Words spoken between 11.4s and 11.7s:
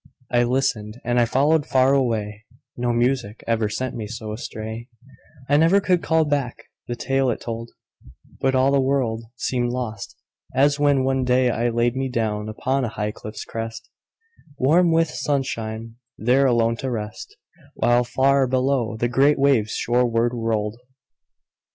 I